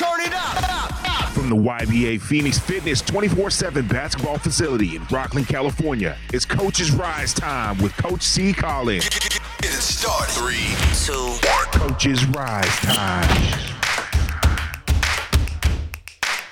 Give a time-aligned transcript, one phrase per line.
[0.00, 1.30] Turn it up.
[1.34, 7.34] From the YBA Phoenix Fitness 24 7 basketball facility in Rocklin, California, it's Coach's Rise
[7.34, 8.54] Time with Coach C.
[8.54, 9.06] Collins.
[9.10, 10.32] Get it started.
[10.32, 10.74] Three,
[11.04, 11.36] two,
[11.78, 13.68] Coach's Rise Time.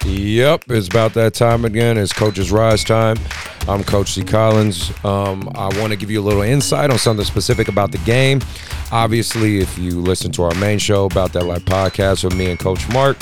[0.04, 1.96] Yep, it's about that time again.
[1.96, 3.16] It's Coach's Rise time.
[3.66, 4.24] I'm Coach C.
[4.24, 4.92] Collins.
[5.06, 8.40] Um, I want to give you a little insight on something specific about the game.
[8.90, 12.58] Obviously, if you listen to our main show about that life podcast with me and
[12.58, 13.18] Coach Mark,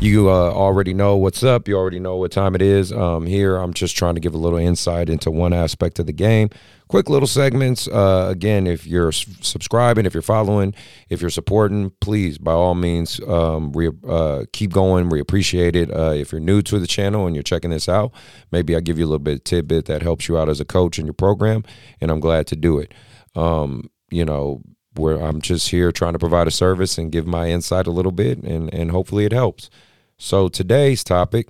[0.00, 1.68] you uh, already know what's up.
[1.68, 2.92] You already know what time it is.
[2.92, 6.12] Um, here, I'm just trying to give a little insight into one aspect of the
[6.12, 6.50] game.
[6.88, 7.86] Quick little segments.
[7.86, 10.74] Uh, again, if you're subscribing, if you're following,
[11.08, 15.08] if you're supporting, please, by all means, um, re- uh, keep going.
[15.08, 15.88] We appreciate it.
[15.88, 18.10] Uh, if you're new to the channel and you're checking this out,
[18.50, 20.64] maybe I give you a little bit of tidbit that helps you out as a
[20.64, 21.62] coach in your program,
[22.00, 22.92] and I'm glad to do it.
[23.36, 24.62] Um, you know,
[24.98, 28.12] where I'm just here trying to provide a service and give my insight a little
[28.12, 29.70] bit, and and hopefully it helps.
[30.18, 31.48] So today's topic,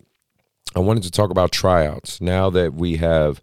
[0.75, 2.21] I wanted to talk about tryouts.
[2.21, 3.41] Now that we have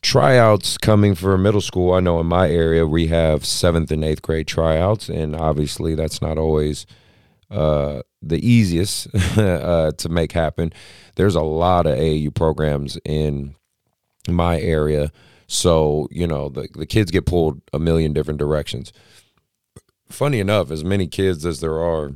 [0.00, 4.22] tryouts coming for middle school, I know in my area we have seventh and eighth
[4.22, 6.86] grade tryouts, and obviously that's not always
[7.50, 9.08] uh, the easiest
[9.38, 10.72] uh, to make happen.
[11.16, 13.56] There's a lot of AAU programs in
[14.28, 15.10] my area,
[15.48, 18.92] so you know the the kids get pulled a million different directions.
[20.08, 22.12] Funny enough, as many kids as there are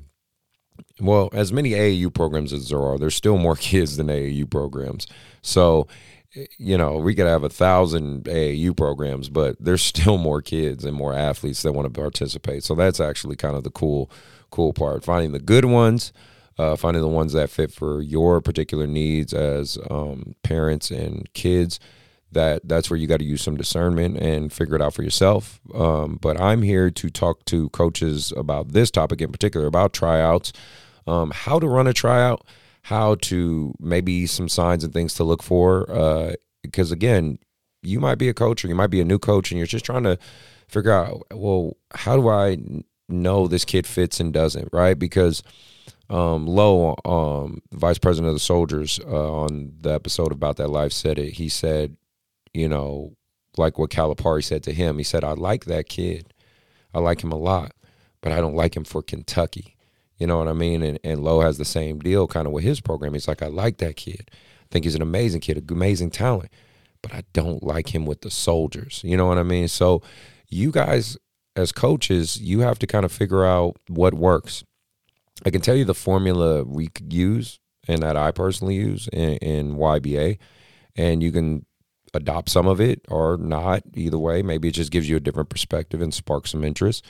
[1.01, 5.07] well, as many AAU programs as there are, there's still more kids than AAU programs.
[5.43, 5.89] So,
[6.59, 10.97] you know, we could have a thousand AAU programs, but there's still more kids and
[10.97, 12.65] more athletes that want to participate.
[12.65, 14.11] So that's actually kind of the cool,
[14.51, 15.05] cool part.
[15.05, 16.13] Finding the good ones,
[16.59, 21.81] uh, finding the ones that fit for your particular needs as um, parents and kids.
[22.33, 25.61] That that's where you got to use some discernment and figure it out for yourself.
[25.75, 30.53] Um, but I'm here to talk to coaches about this topic in particular, about tryouts
[31.07, 32.45] um, how to run a tryout,
[32.83, 35.91] how to maybe some signs and things to look for.
[35.91, 37.39] Uh, because again,
[37.83, 39.85] you might be a coach or you might be a new coach and you're just
[39.85, 40.19] trying to
[40.69, 42.59] figure out, well, how do I
[43.09, 44.99] know this kid fits and doesn't, right?
[44.99, 45.43] Because
[46.09, 50.93] um, Lowe, um, vice president of the soldiers, uh, on the episode about that life,
[50.93, 51.35] said it.
[51.35, 51.97] He said,
[52.55, 53.17] you know,
[53.57, 54.99] like what Calipari said to him.
[54.99, 56.33] He said, I like that kid.
[56.95, 57.73] I like him a lot,
[58.21, 59.77] but I don't like him for Kentucky.
[60.19, 60.83] You know what I mean?
[60.83, 63.15] And and Lowe has the same deal kind of with his program.
[63.15, 64.31] He's like, I like that kid.
[64.31, 66.51] I think he's an amazing kid, amazing talent,
[67.03, 69.01] but I don't like him with the soldiers.
[69.05, 69.69] You know what I mean?
[69.69, 70.03] So
[70.49, 71.17] you guys
[71.57, 74.65] as coaches, you have to kind of figure out what works.
[75.45, 77.59] I can tell you the formula we use
[77.89, 80.39] and that I personally use in, in YBA,
[80.97, 81.67] and you can
[82.15, 83.83] adopt some of it or not.
[83.95, 87.05] Either way, maybe it just gives you a different perspective and sparks some interest.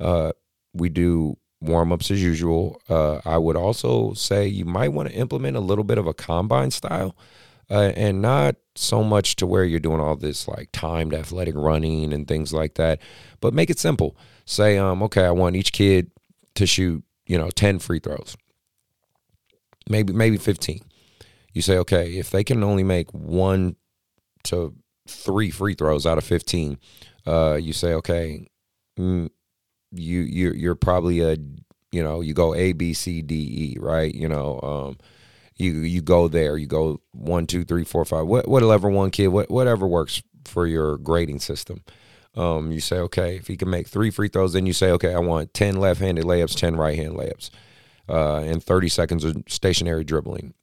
[0.00, 0.32] Uh,
[0.72, 2.80] we do warm ups as usual.
[2.88, 6.14] Uh, I would also say you might want to implement a little bit of a
[6.14, 7.16] combine style.
[7.70, 12.12] Uh, and not so much to where you're doing all this like timed athletic running
[12.12, 13.00] and things like that,
[13.40, 14.14] but make it simple.
[14.44, 16.10] Say, um, okay, I want each kid
[16.56, 18.36] to shoot, you know, 10 free throws,
[19.88, 20.80] maybe, maybe 15.
[21.54, 23.76] You say, okay, if they can only make one
[24.44, 24.74] to
[25.08, 26.78] three free throws out of 15,
[27.26, 28.46] uh, you say, okay,
[28.98, 29.30] mm,
[29.92, 31.36] you you you're probably a
[31.90, 34.12] you know you go A B C D E right?
[34.14, 34.98] You know um
[35.56, 39.28] you you go there you go one two three four five what whatever one kid
[39.28, 41.84] what, whatever works for your grading system.
[42.34, 45.14] Um you say okay if he can make three free throws then you say okay
[45.14, 47.50] I want ten left-handed layups ten right-hand layups
[48.08, 50.54] uh and 30 seconds of stationary dribbling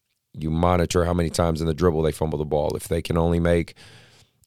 [0.44, 3.18] you monitor how many times in the dribble they fumble the ball if they can
[3.18, 3.76] only make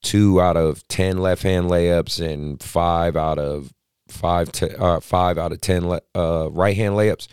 [0.03, 3.73] two out of 10 left-hand layups and five out of
[4.13, 7.27] five to uh, five out of ten le- uh, right hand layups.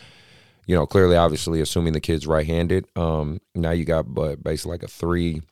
[0.66, 2.86] You know, clearly, obviously, assuming the kid's right handed.
[2.96, 5.42] Um, now you got but basically like a three,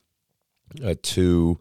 [0.82, 1.58] a two,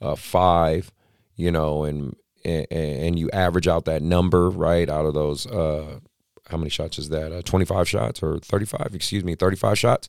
[0.00, 0.92] a five.
[1.36, 5.46] You know, and and, and you average out that number right out of those.
[5.46, 6.00] Uh,
[6.48, 7.32] how many shots is that?
[7.32, 8.90] Uh, Twenty five shots or thirty five?
[8.94, 10.08] Excuse me, thirty five shots.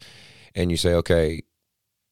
[0.55, 1.41] And you say, okay,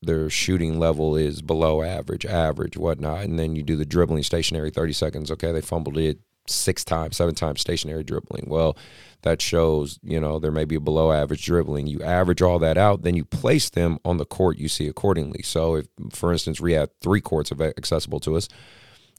[0.01, 3.23] their shooting level is below average, average, whatnot.
[3.23, 5.31] And then you do the dribbling stationary 30 seconds.
[5.31, 8.45] Okay, they fumbled it six times, seven times stationary dribbling.
[8.47, 8.77] Well,
[9.21, 11.87] that shows, you know, there may be a below average dribbling.
[11.87, 15.41] You average all that out, then you place them on the court you see accordingly.
[15.43, 18.47] So if, for instance, we have three courts accessible to us,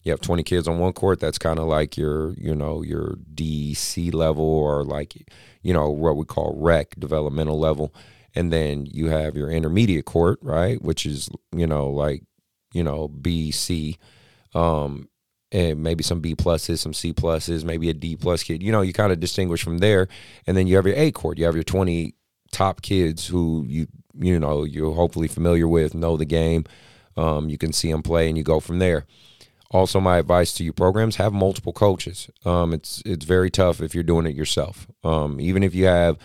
[0.03, 3.17] you have 20 kids on one court, that's kind of like your, you know, your
[3.35, 5.15] DC level or like,
[5.63, 7.95] you know, what we call rec developmental level.
[8.35, 10.81] And then you have your intermediate court, right?
[10.81, 12.23] Which is, you know, like,
[12.73, 13.99] you know, B, C.
[14.55, 15.09] Um,
[15.53, 18.63] and maybe some B pluses, some C pluses, maybe a D plus kid.
[18.63, 20.09] You know, you kind of distinguish from there,
[20.47, 21.39] and then you have your A court.
[21.39, 22.15] You have your twenty
[22.53, 23.87] top kids who you
[24.19, 26.65] you know you're hopefully familiar with, know the game.
[27.17, 29.07] Um, you can see them play, and you go from there.
[29.73, 32.31] Also, my advice to you programs: have multiple coaches.
[32.45, 34.87] Um, it's it's very tough if you're doing it yourself.
[35.05, 36.17] Um, even if you have,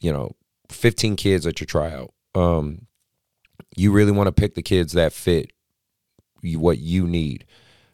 [0.00, 0.34] you know,
[0.74, 2.86] 15 kids at your tryout, um,
[3.76, 5.52] you really want to pick the kids that fit
[6.42, 7.44] you, what you need.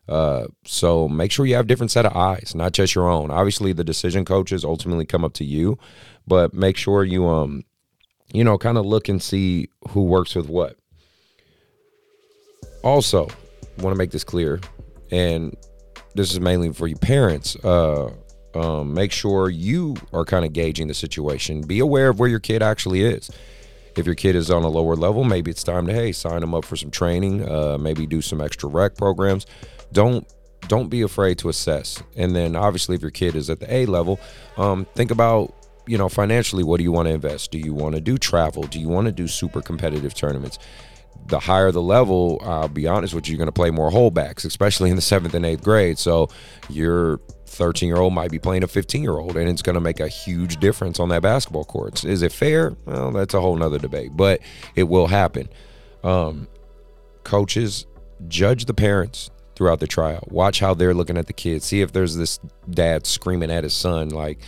[0.09, 3.31] Uh, so make sure you have different set of eyes, not just your own.
[3.31, 5.79] Obviously, the decision coaches ultimately come up to you,
[6.27, 7.65] but make sure you um,
[8.33, 10.77] you know, kind of look and see who works with what.
[12.83, 13.29] Also,
[13.79, 14.61] want to make this clear,
[15.11, 15.57] and
[16.15, 17.57] this is mainly for you parents.
[17.57, 18.13] Uh,
[18.59, 21.63] um, make sure you are kind of gauging the situation.
[21.63, 23.31] Be aware of where your kid actually is.
[23.97, 26.55] If your kid is on a lower level, maybe it's time to hey sign them
[26.55, 27.49] up for some training.
[27.49, 29.47] Uh, maybe do some extra rec programs.
[29.93, 30.27] Don't
[30.67, 32.03] don't be afraid to assess.
[32.17, 34.21] And then obviously, if your kid is at the A level,
[34.57, 35.55] um, think about
[35.87, 37.51] you know financially what do you want to invest?
[37.51, 38.65] Do you want to do travel?
[38.65, 40.59] Do you want to do super competitive tournaments?
[41.29, 44.45] The higher the level, I'll be honest with you, you're going to play more holdbacks,
[44.45, 45.99] especially in the seventh and eighth grade.
[45.99, 46.29] So
[46.69, 49.81] your 13 year old might be playing a 15 year old, and it's going to
[49.81, 52.05] make a huge difference on that basketball court.
[52.05, 52.77] Is it fair?
[52.87, 54.41] Well, that's a whole nother debate, but
[54.75, 55.49] it will happen.
[56.03, 56.49] Um,
[57.25, 57.87] coaches
[58.27, 60.27] judge the parents throughout the trial.
[60.31, 61.65] Watch how they're looking at the kids.
[61.65, 62.39] See if there's this
[62.71, 64.41] dad screaming at his son, like,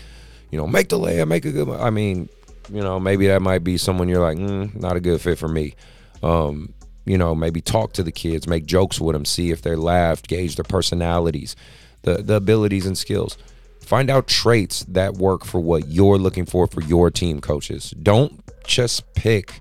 [0.51, 1.69] you know, make the layup, make a good.
[1.69, 2.29] I mean,
[2.73, 5.49] you know, maybe that might be someone you're like, mm, not a good fit for
[5.49, 5.75] me.
[6.23, 6.75] Um,
[7.07, 10.29] you know, maybe talk to the kids, make jokes with them, see if they're laughed,
[10.29, 11.57] gauge their personalities,
[12.03, 13.37] the the abilities and skills.
[13.81, 17.91] Find out traits that work for what you're looking for for your team coaches.
[18.03, 19.61] Don't just pick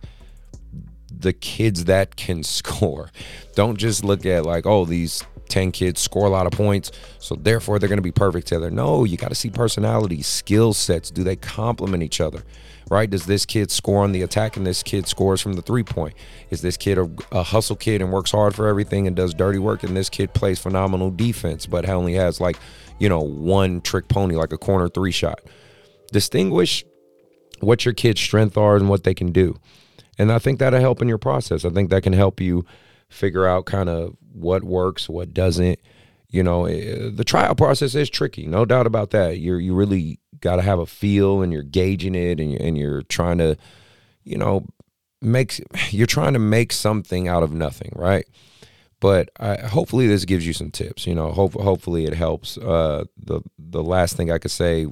[1.12, 3.10] the kids that can score.
[3.56, 7.36] Don't just look at like, oh, these 10 kids score a lot of points, so
[7.36, 8.70] therefore they're going to be perfect together.
[8.70, 11.12] No, you got to see personalities, skill sets.
[11.12, 12.44] Do they complement each other?
[12.90, 13.10] right?
[13.10, 16.16] Does this kid score on the attack and this kid scores from the three point?
[16.50, 19.60] Is this kid a, a, hustle kid and works hard for everything and does dirty
[19.60, 19.84] work?
[19.84, 22.58] And this kid plays phenomenal defense, but only has like,
[22.98, 25.42] you know, one trick pony, like a corner three shot.
[26.12, 26.84] Distinguish
[27.60, 29.56] what your kid's strengths are and what they can do.
[30.18, 31.64] And I think that'll help in your process.
[31.64, 32.66] I think that can help you
[33.10, 35.80] figure out kind of what works, what doesn't.
[36.30, 39.40] You know, eh, the trial process is tricky, no doubt about that.
[39.40, 42.78] You're you really got to have a feel and you're gauging it and you're, and
[42.78, 43.58] you're trying to,
[44.24, 44.66] you know,
[45.22, 45.62] make
[45.92, 48.26] you're trying to make something out of nothing, right?
[49.00, 51.08] But I, hopefully this gives you some tips.
[51.08, 52.58] You know, hope, hopefully it helps.
[52.58, 54.86] Uh, the the last thing I could say,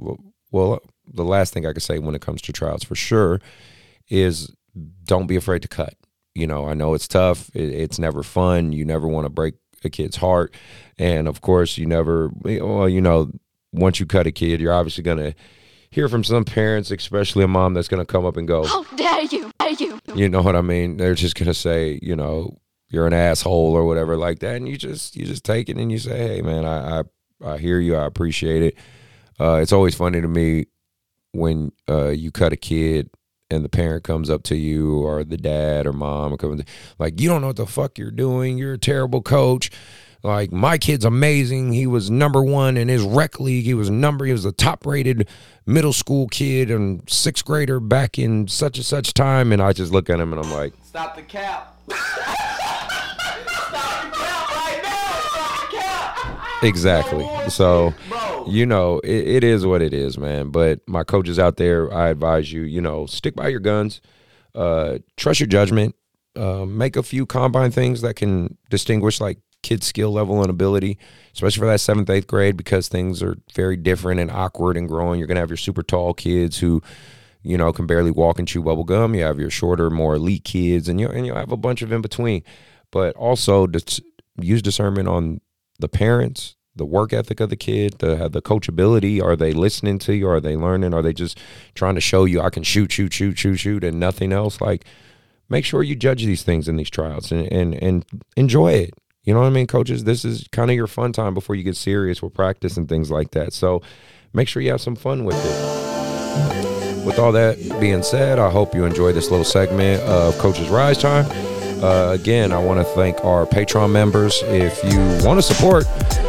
[0.51, 3.39] well, the last thing I could say when it comes to trials for sure
[4.09, 4.51] is
[5.03, 5.95] don't be afraid to cut.
[6.37, 7.49] You know, I know it's tough.
[7.53, 8.71] It, it's never fun.
[8.71, 10.53] You never want to break a kid's heart,
[10.97, 12.31] and of course, you never.
[12.43, 13.31] Well, you know,
[13.73, 15.35] once you cut a kid, you're obviously going to
[15.89, 18.83] hear from some parents, especially a mom that's going to come up and go, How
[18.95, 19.51] dare you?
[19.59, 19.99] Dare you?
[20.15, 20.97] You know what I mean?
[20.97, 22.57] They're just going to say, you know,
[22.89, 24.55] you're an asshole or whatever like that.
[24.55, 27.03] And you just, you just take it and you say, hey, man, I, I,
[27.45, 27.95] I hear you.
[27.95, 28.77] I appreciate it.
[29.39, 30.67] Uh, it's always funny to me
[31.33, 33.09] when uh, you cut a kid
[33.49, 36.65] and the parent comes up to you or the dad or mom or coming
[36.99, 39.71] like you don't know what the fuck you're doing you're a terrible coach
[40.23, 41.73] like my kid's amazing.
[41.73, 43.65] He was number one in his rec league.
[43.65, 44.25] He was number.
[44.25, 45.27] He was the top rated
[45.65, 49.51] middle school kid and sixth grader back in such and such time.
[49.51, 51.77] And I just look at him and I'm like, Stop the cap.
[51.89, 52.07] Stop
[54.03, 55.19] the cap right now.
[55.29, 56.39] Stop the cap.
[56.63, 57.27] Exactly.
[57.49, 57.93] So,
[58.47, 60.49] you know, it, it is what it is, man.
[60.49, 64.01] But my coaches out there, I advise you, you know, stick by your guns.
[64.55, 65.95] Uh, trust your judgment.
[66.35, 70.97] Uh, make a few combine things that can distinguish like kid's skill level and ability,
[71.33, 75.19] especially for that seventh, eighth grade, because things are very different and awkward and growing.
[75.19, 76.81] You're going to have your super tall kids who,
[77.41, 79.15] you know, can barely walk and chew bubble gum.
[79.15, 81.91] You have your shorter, more elite kids, and you and you have a bunch of
[81.91, 82.43] in between.
[82.91, 84.01] But also, dis-
[84.39, 85.41] use discernment on
[85.79, 89.21] the parents, the work ethic of the kid, the uh, the coachability.
[89.21, 90.29] Are they listening to you?
[90.29, 90.93] Are they learning?
[90.93, 91.39] Are they just
[91.75, 94.61] trying to show you I can shoot, shoot, shoot, shoot, shoot, and nothing else?
[94.61, 94.85] Like,
[95.49, 98.05] make sure you judge these things in these trials and and, and
[98.35, 98.93] enjoy it.
[99.23, 100.05] You know what I mean, coaches?
[100.05, 103.11] This is kind of your fun time before you get serious with practice and things
[103.11, 103.51] like that.
[103.51, 103.81] So
[104.31, 107.05] make sure you have some fun with it.
[107.05, 110.97] With all that being said, I hope you enjoy this little segment of Coach's Rise
[110.97, 111.25] Time.
[111.81, 114.41] Uh, again, I want to thank our Patreon members.
[114.45, 115.85] If you want to support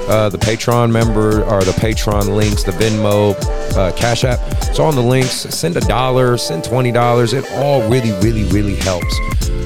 [0.09, 3.35] uh, the Patreon member or the Patreon links, the Venmo,
[3.77, 4.39] uh, Cash App,
[4.69, 5.33] it's in the links.
[5.33, 7.33] Send a dollar, send twenty dollars.
[7.33, 9.19] It all really, really, really helps.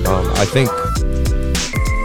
[0.06, 0.70] Um, I think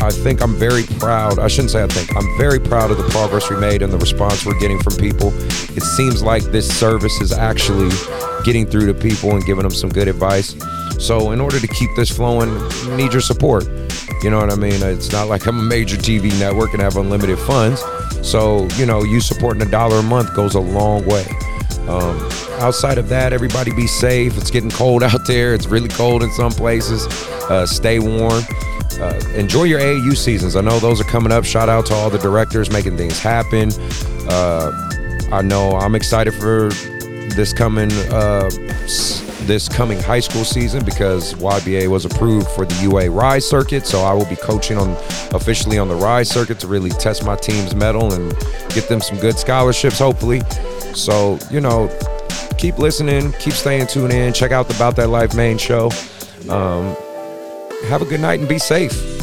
[0.01, 1.38] I think I'm very proud.
[1.38, 2.15] I shouldn't say I think.
[2.15, 5.34] I'm very proud of the progress we made and the response we're getting from people.
[5.75, 7.89] It seems like this service is actually
[8.43, 10.55] getting through to people and giving them some good advice.
[11.00, 12.54] So in order to keep this flowing,
[12.96, 13.66] need your support.
[14.24, 14.82] You know what I mean?
[14.82, 17.84] It's not like I'm a major TV network and have unlimited funds.
[18.27, 21.25] So you know, you supporting a dollar a month goes a long way.
[21.88, 22.20] Um,
[22.60, 24.38] outside of that, everybody be safe.
[24.38, 25.54] It's getting cold out there.
[25.54, 27.08] It's really cold in some places.
[27.50, 28.44] Uh, stay warm.
[29.00, 30.56] Uh, enjoy your AAU seasons.
[30.56, 31.46] I know those are coming up.
[31.46, 33.70] Shout out to all the directors making things happen.
[34.27, 34.72] Uh,
[35.32, 36.70] I know I'm excited for
[37.36, 38.50] this coming uh,
[39.48, 43.88] this coming high school season because YBA was approved for the UA Rise circuit.
[43.88, 44.92] So I will be coaching on
[45.34, 48.32] officially on the Rise circuit to really test my team's mettle and
[48.70, 50.42] get them some good scholarships, hopefully.
[50.94, 51.89] So you know,
[52.58, 54.34] keep listening, keep staying tuned in.
[54.34, 55.89] Check out the About That Life main show.
[56.50, 56.96] Um,
[57.88, 59.16] have a good night and be safe.